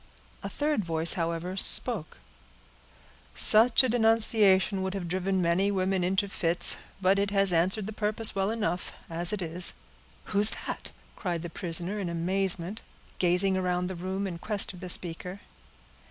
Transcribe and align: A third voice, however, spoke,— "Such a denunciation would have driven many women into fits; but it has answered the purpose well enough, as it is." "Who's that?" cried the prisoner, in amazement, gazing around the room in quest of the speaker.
A 0.41 0.49
third 0.49 0.83
voice, 0.83 1.13
however, 1.13 1.55
spoke,— 1.55 2.17
"Such 3.35 3.83
a 3.83 3.89
denunciation 3.89 4.81
would 4.81 4.95
have 4.95 5.07
driven 5.07 5.43
many 5.43 5.69
women 5.69 6.03
into 6.03 6.27
fits; 6.27 6.77
but 6.99 7.19
it 7.19 7.29
has 7.29 7.53
answered 7.53 7.85
the 7.85 7.93
purpose 7.93 8.33
well 8.33 8.49
enough, 8.49 8.93
as 9.11 9.31
it 9.31 9.43
is." 9.43 9.73
"Who's 10.23 10.49
that?" 10.65 10.89
cried 11.15 11.43
the 11.43 11.51
prisoner, 11.51 11.99
in 11.99 12.09
amazement, 12.09 12.81
gazing 13.19 13.55
around 13.55 13.85
the 13.85 13.95
room 13.95 14.25
in 14.25 14.39
quest 14.39 14.73
of 14.73 14.79
the 14.79 14.89
speaker. 14.89 15.39